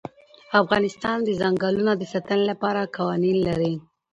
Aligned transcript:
افغانستان 0.61 1.17
د 1.23 1.29
ځنګلونه 1.41 1.93
د 1.97 2.03
ساتنې 2.13 2.45
لپاره 2.51 2.91
قوانین 2.95 3.37
لري. 3.47 3.73